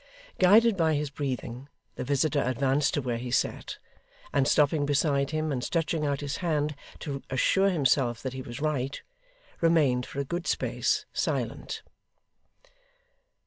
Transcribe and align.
Guided 0.39 0.75
by 0.75 0.95
his 0.95 1.11
breathing, 1.11 1.69
the 1.93 2.03
visitor 2.03 2.41
advanced 2.41 2.95
to 2.95 3.03
where 3.03 3.19
he 3.19 3.29
sat; 3.29 3.77
and 4.33 4.47
stopping 4.47 4.83
beside 4.83 5.29
him, 5.29 5.51
and 5.51 5.63
stretching 5.63 6.07
out 6.07 6.21
his 6.21 6.37
hand 6.37 6.75
to 7.01 7.21
assure 7.29 7.69
himself 7.69 8.19
that 8.23 8.33
he 8.33 8.41
was 8.41 8.59
right, 8.59 8.99
remained, 9.61 10.07
for 10.07 10.19
a 10.19 10.25
good 10.25 10.47
space, 10.47 11.05
silent. 11.13 11.83